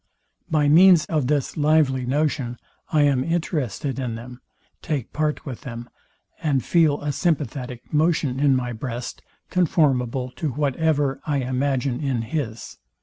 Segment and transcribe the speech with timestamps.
[0.49, 2.57] By means of this lively notion
[2.91, 4.41] I am interested in them;
[4.81, 5.89] take part with them;
[6.41, 12.79] and feel a sympathetic motion in my breast, conformable to whatever I imagine in his.